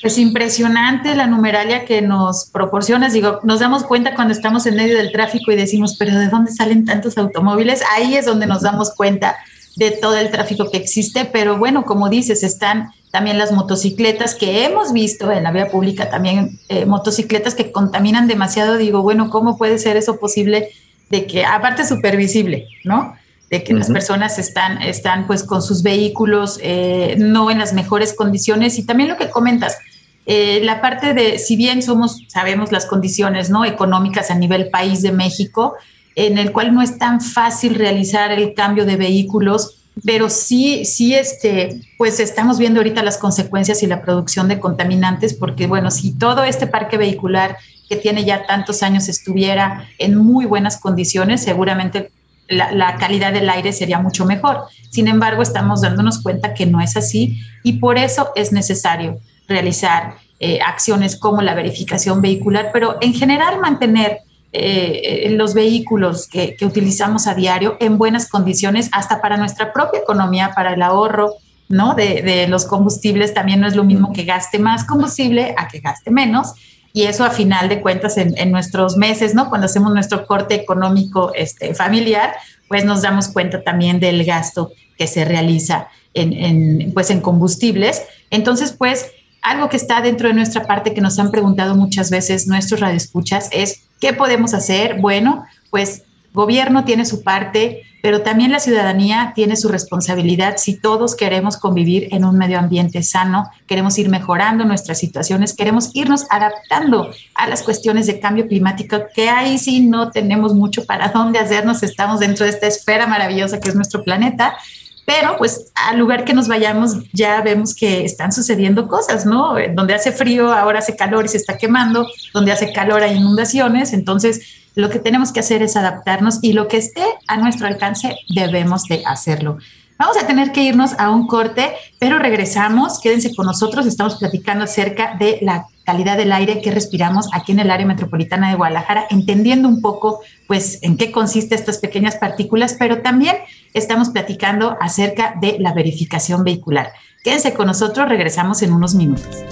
[0.03, 3.13] Es impresionante la numeralia que nos proporcionas.
[3.13, 6.53] Digo, nos damos cuenta cuando estamos en medio del tráfico y decimos, pero ¿de dónde
[6.53, 7.83] salen tantos automóviles?
[7.95, 9.37] Ahí es donde nos damos cuenta
[9.77, 11.27] de todo el tráfico que existe.
[11.27, 16.11] Pero bueno, como dices, están también las motocicletas que hemos visto en la vía pública,
[16.11, 18.79] también eh, motocicletas que contaminan demasiado.
[18.79, 20.71] Digo, bueno, ¿cómo puede ser eso posible?
[21.11, 23.15] De que, aparte, súper visible, ¿no?
[23.51, 28.15] de que las personas están, están pues con sus vehículos eh, no en las mejores
[28.15, 29.77] condiciones y también lo que comentas,
[30.25, 33.67] eh, la parte de, si bien somos, sabemos las condiciones ¿no?
[33.67, 35.75] económicas a nivel país de México,
[36.15, 41.15] en el cual no es tan fácil realizar el cambio de vehículos, pero sí, sí,
[41.15, 46.13] este, pues estamos viendo ahorita las consecuencias y la producción de contaminantes, porque bueno, si
[46.13, 52.11] todo este parque vehicular que tiene ya tantos años estuviera en muy buenas condiciones, seguramente
[52.49, 54.65] la, calidad del aire sería mucho mejor.
[54.91, 60.15] Sin embargo, estamos dándonos cuenta que no es así y por eso es necesario realizar
[60.41, 64.21] eh, acciones como la verificación vehicular, pero en general mantener
[64.55, 70.53] eh, los vehículos que, utilizamos a diario en buenas condiciones, hasta para nuestra propia economía,
[70.55, 71.35] para el ahorro
[71.69, 71.95] ¿no?
[71.95, 73.33] de, los combustibles.
[73.33, 76.53] También no es lo mismo que gaste más combustible a que gaste menos.
[76.93, 79.49] Y eso a final de cuentas en, nuestros meses, ¿no?
[79.49, 82.35] Cuando hacemos nuestro corte económico este, familiar,
[82.69, 88.03] pues nos damos cuenta también del gasto que se realiza en, en, pues en combustibles.
[88.29, 89.11] Entonces, pues
[89.41, 93.49] algo que está dentro de nuestra parte que nos han preguntado muchas veces nuestros radioescuchas
[93.53, 95.01] es, ¿qué podemos hacer?
[95.01, 96.03] Bueno, pues
[96.35, 102.09] gobierno tiene su parte, pero también la ciudadanía tiene su responsabilidad si todos queremos convivir
[102.11, 107.63] en un medio ambiente sano, queremos ir mejorando nuestras situaciones, queremos irnos adaptando a las
[107.63, 112.45] cuestiones de cambio climático, que ahí sí no tenemos mucho para dónde hacernos, estamos dentro
[112.45, 114.57] de esta esfera maravillosa que es nuestro planeta,
[115.05, 119.55] pero pues al lugar que nos vayamos ya vemos que están sucediendo cosas, ¿no?
[119.75, 123.93] Donde hace frío, ahora hace calor y se está quemando, donde hace calor hay inundaciones,
[123.93, 128.17] entonces lo que tenemos que hacer es adaptarnos y lo que esté a nuestro alcance
[128.29, 129.59] debemos de hacerlo.
[129.99, 134.65] Vamos a tener que irnos a un corte, pero regresamos, quédense con nosotros, estamos platicando
[134.65, 139.07] acerca de la calidad del aire que respiramos aquí en el área metropolitana de Guadalajara,
[139.11, 143.37] entendiendo un poco pues en qué consiste estas pequeñas partículas, pero también
[143.75, 146.93] estamos platicando acerca de la verificación vehicular.
[147.25, 149.45] Quédense con nosotros, regresamos en unos minutos.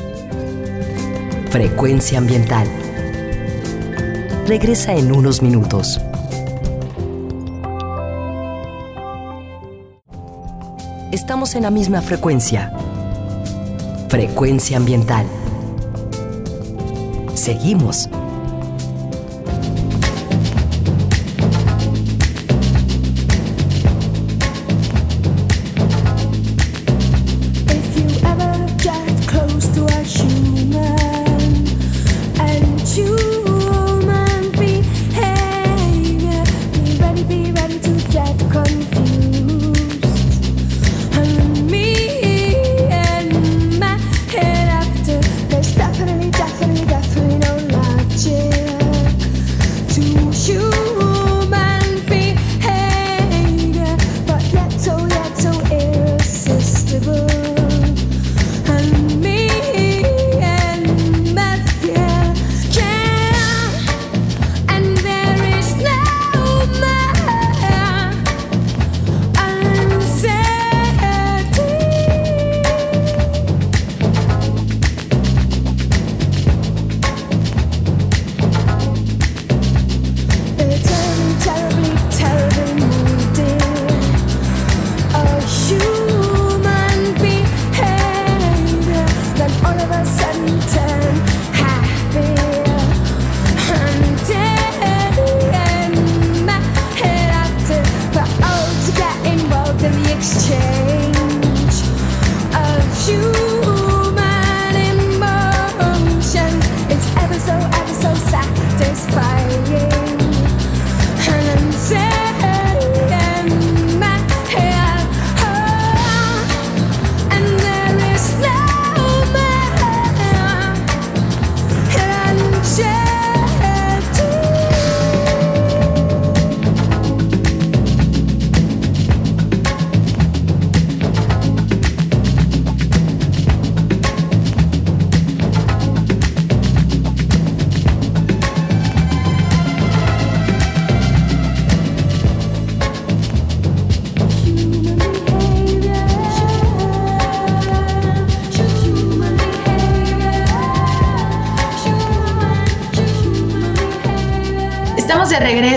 [1.51, 2.67] Frecuencia ambiental.
[4.47, 6.01] Regresa en unos minutos.
[11.13, 12.73] Estamos en la misma frecuencia.
[14.09, 15.27] Frecuencia ambiental.
[17.35, 18.09] Seguimos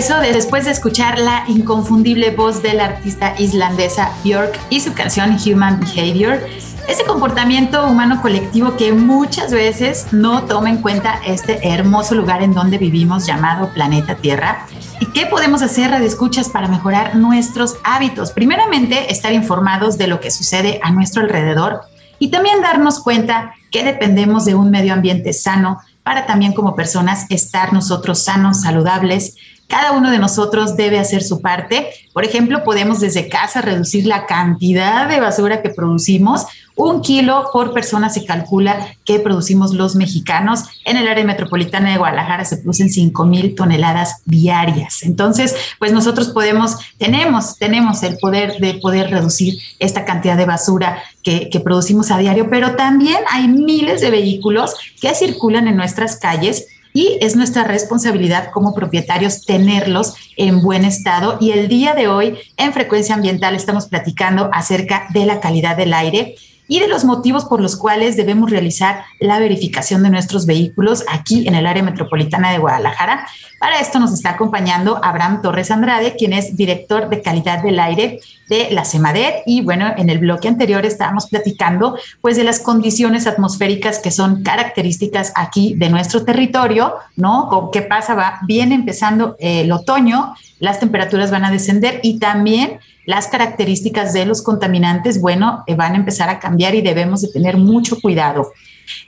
[0.06, 5.80] después de escuchar la inconfundible voz de la artista islandesa Björk y su canción Human
[5.80, 6.40] Behavior.
[6.86, 12.52] Ese comportamiento humano colectivo que muchas veces no toma en cuenta este hermoso lugar en
[12.52, 14.66] donde vivimos llamado planeta Tierra.
[15.00, 18.30] ¿Y qué podemos hacer, escuchas para mejorar nuestros hábitos?
[18.32, 21.80] Primeramente, estar informados de lo que sucede a nuestro alrededor
[22.18, 27.24] y también darnos cuenta que dependemos de un medio ambiente sano para también como personas
[27.30, 29.36] estar nosotros sanos, saludables
[29.68, 31.88] cada uno de nosotros debe hacer su parte.
[32.12, 36.46] Por ejemplo, podemos desde casa reducir la cantidad de basura que producimos.
[36.76, 40.64] Un kilo por persona se calcula que producimos los mexicanos.
[40.84, 45.02] En el área metropolitana de Guadalajara se producen 5 mil toneladas diarias.
[45.02, 51.02] Entonces, pues nosotros podemos, tenemos, tenemos el poder de poder reducir esta cantidad de basura
[51.22, 56.16] que, que producimos a diario, pero también hay miles de vehículos que circulan en nuestras
[56.16, 56.66] calles
[56.96, 61.36] y es nuestra responsabilidad como propietarios tenerlos en buen estado.
[61.40, 65.92] Y el día de hoy en Frecuencia Ambiental estamos platicando acerca de la calidad del
[65.92, 66.36] aire
[66.68, 71.46] y de los motivos por los cuales debemos realizar la verificación de nuestros vehículos aquí
[71.48, 73.26] en el área metropolitana de Guadalajara.
[73.64, 78.20] Para esto nos está acompañando Abraham Torres Andrade, quien es director de calidad del aire
[78.50, 79.36] de la CEMADET.
[79.46, 84.42] Y bueno, en el bloque anterior estábamos platicando pues de las condiciones atmosféricas que son
[84.42, 87.70] características aquí de nuestro territorio, ¿no?
[87.72, 88.14] ¿Qué pasa?
[88.14, 94.26] Va, viene empezando el otoño, las temperaturas van a descender y también las características de
[94.26, 98.52] los contaminantes, bueno, eh, van a empezar a cambiar y debemos de tener mucho cuidado.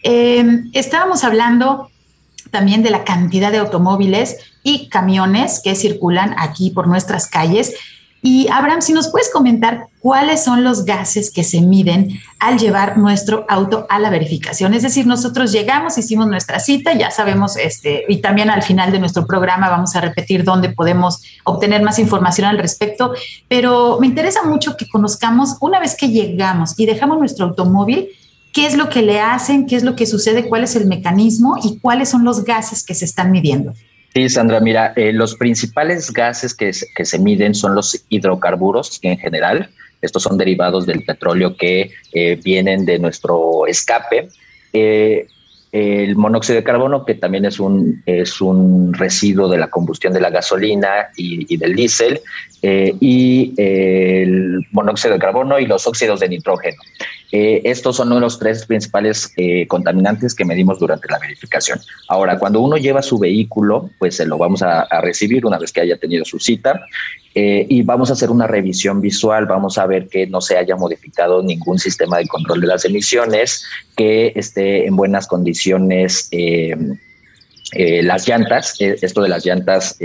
[0.03, 1.91] Em, estábamos hablando
[2.51, 7.75] también de la cantidad de automóviles y camiones que circulan aquí por nuestras calles
[8.29, 12.99] y Abraham, si nos puedes comentar cuáles son los gases que se miden al llevar
[12.99, 14.75] nuestro auto a la verificación.
[14.75, 18.99] Es decir, nosotros llegamos, hicimos nuestra cita, ya sabemos, este, y también al final de
[18.99, 23.13] nuestro programa vamos a repetir dónde podemos obtener más información al respecto,
[23.47, 28.09] pero me interesa mucho que conozcamos una vez que llegamos y dejamos nuestro automóvil,
[28.57, 31.57] qué es lo que le hacen, qué es lo que sucede, cuál es el mecanismo
[31.63, 33.75] y cuáles son los gases que se están midiendo.
[34.15, 39.69] Sí, Sandra, mira, eh, los principales gases que, se miden son los hidrocarburos en general.
[40.01, 44.31] Estos son derivados del petróleo que eh, vienen de nuestro escape.
[44.73, 45.27] Eh,
[45.73, 50.21] el monóxido de carbono, que también es un, es un residuo de la combustión de
[50.21, 52.21] la gasolina y, y del diésel,
[52.63, 56.79] y el monóxido de carbono y los óxidos de nitrógeno.
[57.33, 61.81] Eh, estos son los tres principales eh, contaminantes que medimos durante la verificación.
[62.09, 65.81] Ahora, cuando uno lleva su vehículo, pues se lo vamos a, recibir una vez que
[65.81, 66.87] haya tenido su cita
[67.35, 70.77] eh, y vamos a hacer una revisión visual, vamos a ver que no se haya
[70.77, 73.65] modificado ningún sistema de control de las emisiones,
[73.97, 76.31] que esté en buenas condiciones.
[77.73, 79.99] Las llantas, esto de las llantas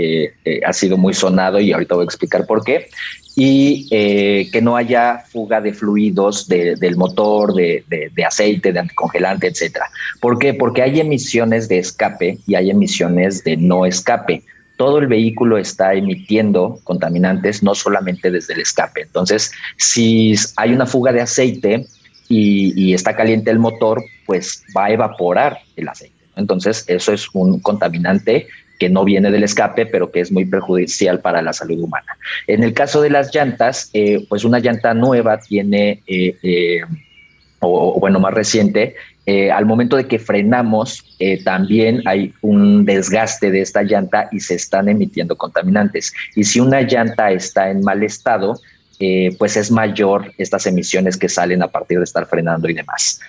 [0.66, 2.88] ha sido muy sonado y ahorita voy a explicar por qué
[3.34, 7.84] y eh, que no haya fuga de fluidos del motor, de,
[8.26, 9.86] aceite, de anticongelante, etcétera.
[10.20, 10.54] ¿Por qué?
[10.54, 14.42] Porque hay emisiones de escape y hay emisiones de no escape.
[14.76, 19.02] Todo el vehículo está emitiendo contaminantes, no solamente desde el escape.
[19.02, 21.86] Entonces, si hay una fuga de aceite
[22.28, 26.21] y está caliente el motor, pues va a evaporar el aceite.
[26.36, 28.46] Entonces, eso es un contaminante
[28.82, 32.16] que no viene del escape, pero que es muy perjudicial para la salud humana.
[32.48, 36.80] En el caso de las llantas, eh, pues una llanta nueva tiene, eh, eh,
[37.60, 38.96] o, bueno, más reciente,
[39.54, 44.88] al momento de que frenamos, también hay un desgaste de esta llanta y se están
[44.88, 46.12] emitiendo contaminantes.
[46.34, 48.60] Y si una llanta está en mal estado,
[49.38, 53.20] pues es mayor estas emisiones que salen a partir de estar frenando y demás.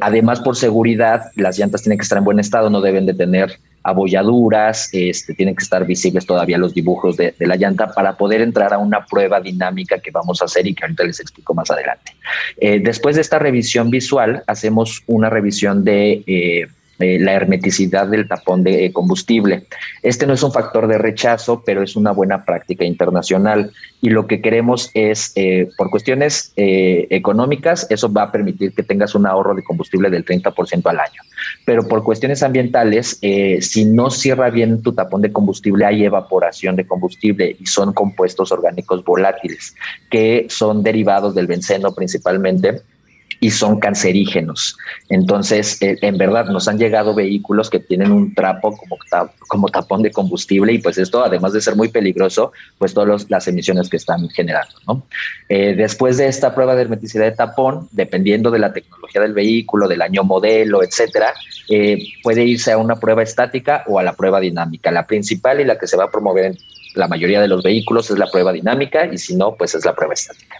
[0.00, 3.58] Además, por seguridad, las llantas tienen que estar en buen estado, no deben de tener
[3.82, 8.72] abolladuras, este, tienen que estar visibles todavía los dibujos de, la llanta para poder entrar
[8.74, 12.12] a una prueba dinámica que vamos a hacer y que ahorita les explico más adelante.
[12.58, 16.22] Eh, después de esta revisión visual, hacemos una revisión de...
[16.26, 16.66] Eh,
[17.00, 19.64] eh, la hermeticidad del tapón de combustible.
[20.02, 24.26] Este no es un factor de rechazo, pero es una buena práctica internacional y lo
[24.26, 29.26] que queremos es, eh, por cuestiones eh, económicas, eso va a permitir que tengas un
[29.26, 31.22] ahorro de combustible del 30% al año.
[31.64, 33.18] Pero por cuestiones ambientales,
[33.60, 38.52] si no cierra bien tu tapón de combustible, hay evaporación de combustible y son compuestos
[38.52, 39.74] orgánicos volátiles
[40.10, 42.82] que son derivados del benceno principalmente
[43.40, 44.76] y son cancerígenos.
[45.08, 48.98] Entonces, eh, en verdad, nos han llegado vehículos que tienen un trapo como,
[49.48, 53.48] como tapón de combustible y pues esto, además de ser muy peligroso, pues todas las
[53.48, 54.74] emisiones que están generando.
[54.86, 55.02] ¿no?
[55.48, 59.88] Eh, después de esta prueba de hermeticidad de tapón, dependiendo de la tecnología del vehículo,
[59.88, 61.32] del año modelo, etcétera,
[61.68, 64.90] eh, puede irse a una prueba estática o a la prueba dinámica.
[64.90, 66.58] La principal y la que se va a promover en
[66.94, 69.94] la mayoría de los vehículos es la prueba dinámica y si no, pues es la
[69.94, 70.58] prueba estática.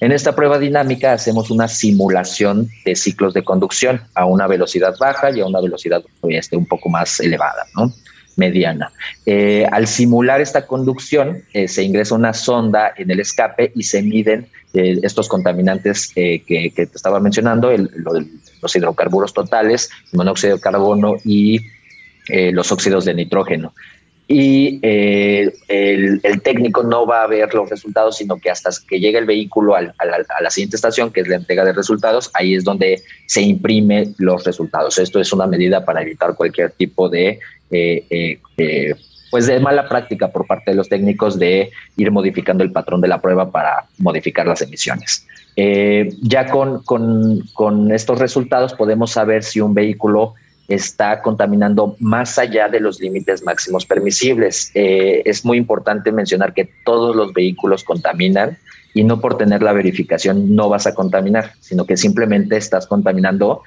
[0.00, 5.30] En esta prueba dinámica hacemos una simulación de ciclos de conducción a una velocidad baja
[5.30, 7.92] y a una velocidad este, un poco más elevada, ¿no?
[8.36, 8.92] mediana.
[9.24, 14.02] Eh, al simular esta conducción, eh, se ingresa una sonda en el escape y se
[14.02, 17.72] miden eh, estos contaminantes que, te estaba mencionando,
[18.60, 21.60] los hidrocarburos totales, el monóxido de carbono y
[22.28, 23.72] los óxidos de nitrógeno
[24.28, 29.18] y eh, el, técnico no va a ver los resultados, sino que hasta que llegue
[29.18, 33.02] el vehículo a la siguiente estación, que es la entrega de resultados, ahí es donde
[33.26, 34.98] se imprime los resultados.
[34.98, 37.38] Esto es una medida para evitar cualquier tipo de,
[37.70, 38.94] eh, eh,
[39.30, 43.08] pues de mala práctica por parte de los técnicos de ir modificando el patrón de
[43.08, 45.24] la prueba para modificar las emisiones.
[46.22, 50.34] ya con, con, con estos resultados podemos saber si un vehículo
[50.68, 54.70] está contaminando más allá de los límites máximos permisibles.
[54.74, 58.58] Eh, es muy importante mencionar que todos los vehículos contaminan
[58.94, 63.62] y no por tener la verificación no vas a contaminar, sino que simplemente estás contaminando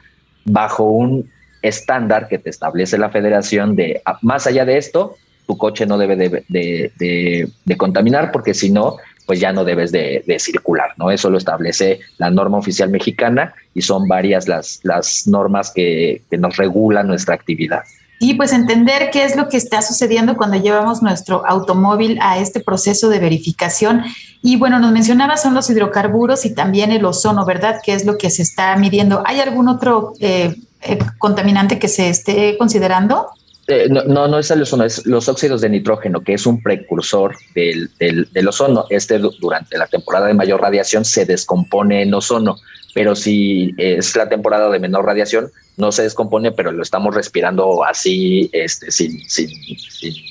[0.45, 1.30] bajo un
[1.62, 5.97] estándar que te establece la federación de ah, más allá de esto, tu coche no
[5.97, 8.97] debe de contaminar porque si no,
[9.30, 11.11] pues ya no debes de, circular, ¿no?
[11.11, 16.57] Eso lo establece la norma oficial mexicana y son varias las, las normas que, nos
[16.57, 17.84] regulan nuestra actividad.
[18.19, 22.59] Y pues entender qué es lo que está sucediendo cuando llevamos nuestro automóvil a este
[22.59, 24.01] proceso de verificación.
[24.41, 27.82] Y bueno, nos mencionaba son los hidrocarburos y también el ozono, ¿verdad?
[27.84, 29.21] ¿Qué es lo que se está midiendo?
[29.27, 33.27] ¿Hay algún otro eh, eh, contaminante que se esté considerando?
[33.72, 37.36] Eh, no, no, es el ozono, es los óxidos de nitrógeno, que es un precursor
[37.53, 38.86] del, del, ozono.
[38.89, 42.57] Este durante la temporada de mayor radiación se descompone en ozono,
[42.95, 47.84] pero si es la temporada de menor radiación, no se descompone, pero lo estamos respirando
[47.84, 49.20] así, este, sin,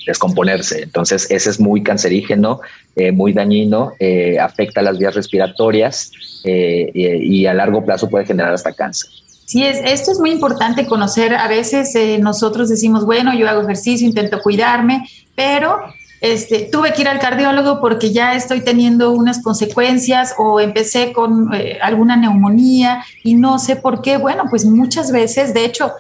[0.05, 0.83] descomponerse.
[0.83, 2.61] Entonces, ese es muy cancerígeno,
[2.97, 6.11] eh, muy dañino, eh, afecta las vías respiratorias
[6.43, 9.11] y a largo plazo puede generar hasta cáncer.
[9.49, 11.35] Sí, es, esto es muy importante conocer.
[11.35, 15.79] A veces eh, nosotros decimos, bueno, yo hago ejercicio, intento cuidarme, pero
[16.21, 21.55] este, tuve que ir al cardiólogo porque ya estoy teniendo unas consecuencias o empecé con
[21.55, 24.19] eh, alguna neumonía y no sé por qué.
[24.19, 25.93] Bueno, pues muchas veces, de hecho,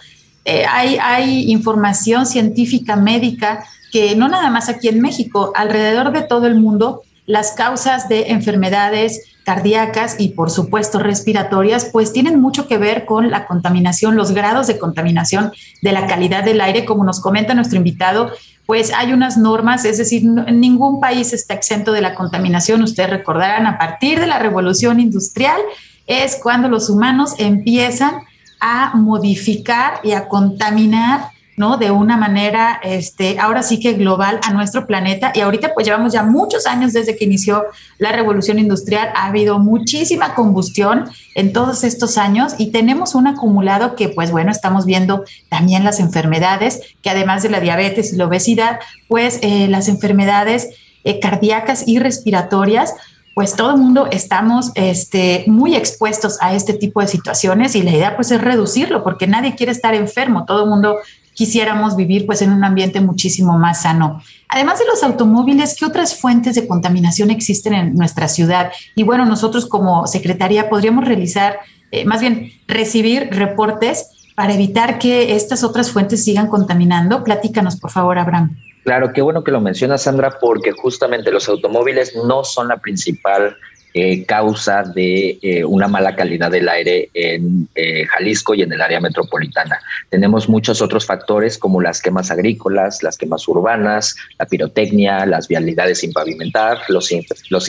[0.44, 6.20] eh, hay, hay información científica médica que no nada más aquí en México, alrededor de
[6.20, 12.68] todo el mundo, las causas de enfermedades cardíacas y por supuesto respiratorias, pues tienen mucho
[12.68, 17.02] que ver con la contaminación, los grados de contaminación de la calidad del aire, como
[17.02, 18.30] nos comenta nuestro invitado,
[18.66, 22.82] pues hay unas normas, es decir, ningún país está exento de la contaminación.
[22.82, 25.58] Ustedes recordarán, a partir de la revolución industrial
[26.06, 28.16] es cuando los humanos empiezan
[28.60, 31.76] a modificar y a contaminar ¿no?
[31.76, 35.32] De una manera, este, ahora sí que global a nuestro planeta.
[35.34, 37.64] Y ahorita pues llevamos ya muchos años desde que inició
[37.98, 39.10] la revolución industrial.
[39.14, 44.50] Ha habido muchísima combustión en todos estos años y tenemos un acumulado que pues bueno,
[44.50, 48.78] estamos viendo también las enfermedades, que además de la diabetes y la obesidad,
[49.08, 50.68] pues eh, las enfermedades
[51.04, 52.94] eh, cardíacas y respiratorias
[53.38, 57.92] pues todo el mundo estamos este, muy expuestos a este tipo de situaciones y la
[57.92, 60.96] idea pues es reducirlo porque nadie quiere estar enfermo, todo el mundo
[61.38, 64.20] quisiéramos vivir pues en un ambiente muchísimo más sano.
[64.48, 68.72] Además de los automóviles, ¿qué otras fuentes de contaminación existen en nuestra ciudad?
[68.96, 71.60] Y bueno, nosotros como Secretaría podríamos realizar,
[71.92, 77.22] eh, más bien recibir reportes para evitar que estas otras fuentes sigan contaminando.
[77.22, 78.56] Platícanos, por favor, Abraham.
[78.82, 83.56] Claro, qué bueno que lo mencionas, Sandra, porque justamente los automóviles no son la principal
[83.94, 88.80] eh, causa de eh, una mala calidad del aire en eh, Jalisco y en el
[88.80, 89.80] área metropolitana.
[90.10, 96.00] Tenemos muchos otros factores como las quemas agrícolas, las quemas urbanas, la pirotecnia, las vialidades
[96.00, 97.10] sin pavimentar, los,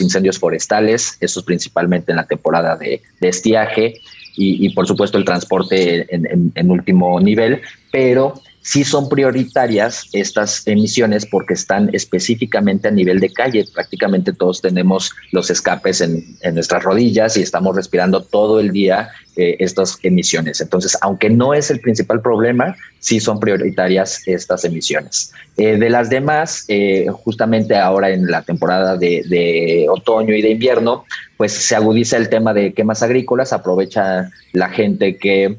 [0.00, 3.94] incendios forestales, estos principalmente en la temporada de, estiaje
[4.36, 7.60] y, por supuesto el transporte en último nivel,
[7.92, 13.64] pero sí son prioritarias estas emisiones porque están específicamente a nivel de calle.
[13.72, 19.56] Prácticamente todos tenemos los escapes en, nuestras rodillas y estamos respirando todo el día eh,
[19.60, 20.60] estas emisiones.
[20.60, 25.32] Entonces, aunque no es el principal problema, sí son prioritarias estas emisiones.
[25.56, 30.50] Eh, de las demás, eh, justamente ahora en la temporada de, de otoño y de
[30.50, 31.04] invierno,
[31.36, 35.56] pues se agudiza el tema de quemas agrícolas, aprovecha la gente que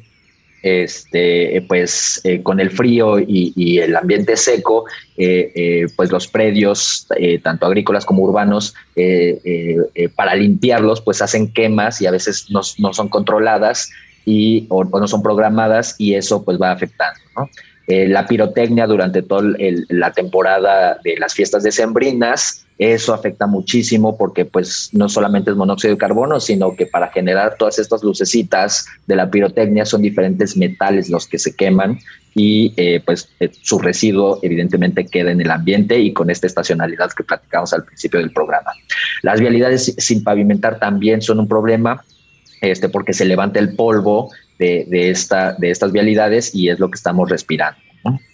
[0.62, 4.86] este, pues eh, con el frío y, el ambiente seco,
[5.18, 7.08] eh, eh, pues los predios,
[7.44, 8.74] tanto agrícolas como urbanos,
[10.16, 13.90] para limpiarlos, pues hacen quemas y a veces no, son controladas
[14.26, 17.20] y, o, no son programadas y eso pues va afectando.
[17.88, 19.56] la pirotecnia durante toda
[19.90, 25.94] la temporada de las fiestas decembrinas eso afecta muchísimo porque pues no solamente es monóxido
[25.94, 31.08] de carbono, sino que para generar todas estas lucecitas de la pirotecnia son diferentes metales
[31.08, 32.00] los que se queman
[32.34, 37.12] y eh, pues eh, su residuo evidentemente queda en el ambiente y con esta estacionalidad
[37.12, 38.72] que platicamos al principio del programa.
[39.22, 42.04] Las vialidades sin pavimentar también son un problema
[42.62, 46.90] este, porque se levanta el polvo de, de, esta, de estas vialidades y es lo
[46.90, 47.80] que estamos respirando.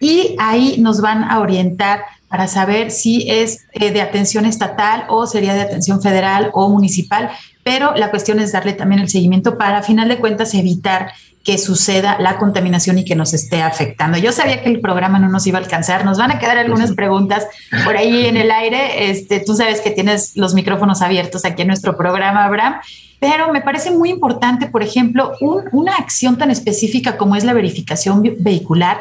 [0.00, 5.26] y ahí nos van a orientar para saber si es eh, de atención estatal o
[5.26, 7.30] sería de atención federal o municipal,
[7.64, 11.12] pero la cuestión es darle también el seguimiento para, a final de cuentas, evitar
[11.44, 14.18] que suceda la contaminación y que nos esté afectando.
[14.18, 16.92] Yo sabía que el programa no nos iba a alcanzar, nos van a quedar algunas
[16.92, 17.46] preguntas
[17.84, 19.10] por ahí en el aire.
[19.10, 22.74] Este, tú sabes que tienes los micrófonos abiertos aquí en nuestro programa, Abraham,
[23.20, 25.32] pero me parece muy importante, por ejemplo,
[25.72, 28.98] una acción tan específica como es la verificación vehicular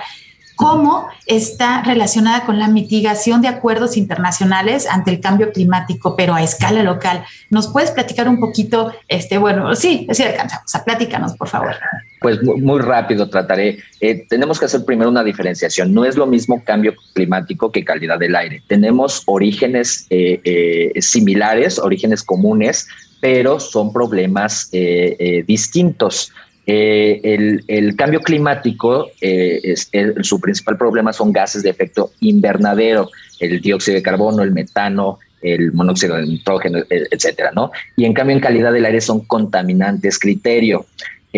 [0.58, 6.42] cómo está relacionada con la mitigación de acuerdos internacionales ante el cambio climático, pero a
[6.42, 7.24] escala local.
[7.52, 8.92] ¿Nos puedes platicar un poquito?
[9.08, 10.74] Este, bueno, sí, sí alcanzamos.
[10.74, 11.76] A platícanos, por favor.
[12.20, 13.80] Pues muy, rápido trataré.
[14.02, 15.94] Eh, tenemos que hacer primero una diferenciación.
[15.94, 18.62] No es lo mismo cambio climático que calidad del aire.
[18.68, 22.88] Tenemos orígenes eh, eh, similares, orígenes comunes,
[23.22, 24.70] pero son problemas
[25.48, 26.32] distintos.
[26.70, 29.90] Eh, el, cambio climático, es,
[30.22, 33.10] su principal problema son gases de efecto invernadero,
[33.40, 37.72] el dióxido de carbono, el metano, el monóxido de nitrógeno, e, etcétera, ¿no?
[37.96, 40.86] Y en cambio, en calidad del aire son contaminantes criterio.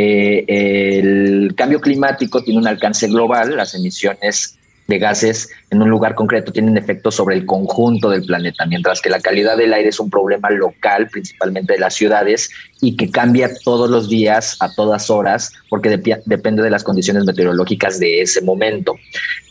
[0.01, 4.58] Eh, el cambio climático tiene un alcance global, las emisiones
[4.89, 9.09] de gases en un lugar concreto tienen efectos sobre el conjunto del planeta, mientras que
[9.09, 12.49] la calidad del aire es un problema local, principalmente de las ciudades,
[12.81, 15.89] y que cambia todos los días, a todas horas, porque
[16.25, 18.95] depende de las condiciones meteorológicas de ese momento.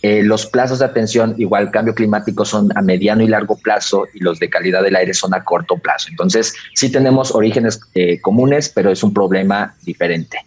[0.03, 4.21] Eh, los plazos de atención, igual cambio climático, son a mediano y largo plazo, y
[4.21, 6.09] los de calidad del aire son a corto plazo.
[6.11, 10.39] Entonces, sí tenemos orígenes eh, comunes, pero es un problema diferente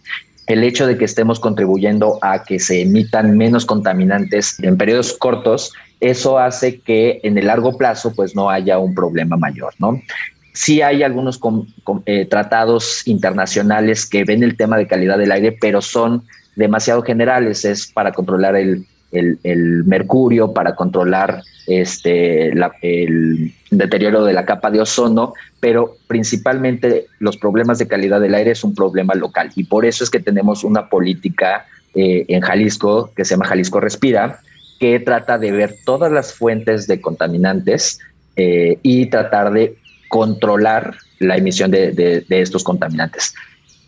[0.52, 5.72] el hecho de que estemos contribuyendo a que se emitan menos contaminantes en periodos cortos,
[6.00, 10.00] eso hace que en el largo plazo pues no haya un problema mayor, ¿no?
[10.52, 11.40] sí hay algunos
[12.06, 16.24] eh, tratados internacionales que ven el tema de calidad del aire, pero son
[16.56, 17.64] demasiado generales.
[17.64, 18.86] Es para controlar el,
[19.84, 22.48] mercurio, para controlar este,
[22.82, 28.50] el deterioro de la capa de ozono, pero principalmente los problemas de calidad del aire
[28.50, 29.50] es un problema local.
[29.54, 33.80] Y por eso es que tenemos una política eh, en Jalisco que se llama Jalisco
[33.80, 34.40] Respira,
[34.80, 38.00] que trata de ver todas las fuentes de contaminantes
[38.36, 39.76] eh, y tratar de
[40.08, 43.34] controlar la emisión de, estos contaminantes.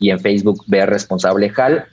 [0.00, 0.96] y en Facebook Ver.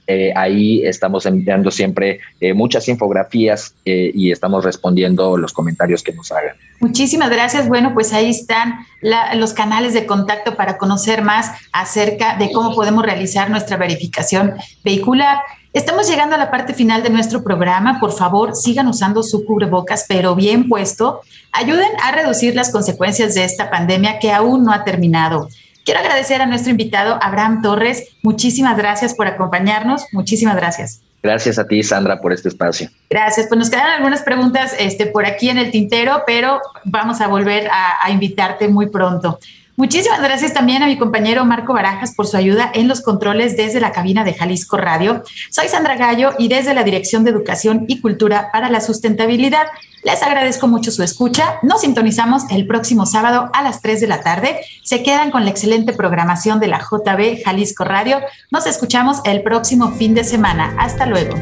[0.08, 6.32] Eh, ahí estamos enviando siempre eh, muchas infografías y estamos respondiendo los comentarios que nos
[6.32, 6.56] hagan.
[6.82, 7.68] Muchísimas gracias.
[7.68, 8.88] Bueno, pues ahí están
[9.36, 15.42] los canales de contacto para conocer más acerca de cómo podemos realizar nuestra verificación vehicular.
[15.74, 18.00] Estamos llegando a la parte final de nuestro programa.
[18.00, 21.22] Por favor, sigan usando su cubrebocas, pero bien puesto.
[21.52, 25.50] Ayuden a reducir las consecuencias de esta pandemia que aún no ha terminado.
[25.86, 28.08] Quiero agradecer a nuestro invitado, Abraham Torres.
[28.24, 30.08] Muchísimas gracias por acompañarnos.
[30.14, 31.02] Muchísimas gracias.
[31.24, 32.90] Gracias a ti, Sandra, por este espacio.
[33.10, 33.48] Gracias.
[33.48, 37.70] Pues nos quedan algunas preguntas este, por aquí en el tintero, pero vamos a volver
[37.72, 39.40] a invitarte muy pronto.
[39.78, 43.80] Muchísimas gracias también a mi compañero Marco Barajas por su ayuda en los controles desde
[43.80, 45.24] la cabina de Jalisco Radio.
[45.50, 49.68] Soy Sandra Gallo y desde la Dirección de Educación y Cultura para la Sustentabilidad
[50.04, 51.60] les agradezco mucho su escucha.
[51.62, 54.60] Nos sintonizamos el próximo sábado a las 3 de la tarde.
[54.84, 58.20] Se quedan con la excelente programación de la JB Jalisco Radio.
[58.50, 60.76] Nos escuchamos el próximo fin de semana.
[60.80, 61.36] Hasta luego.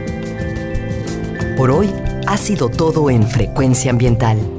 [1.55, 1.89] Por hoy
[2.27, 4.58] ha sido todo en Frecuencia Ambiental.